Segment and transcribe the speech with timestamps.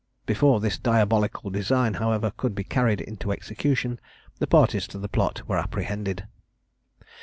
[0.25, 3.99] Before this diabolical design, however, could be carried into execution,
[4.39, 6.25] the parties to the plot were apprehended.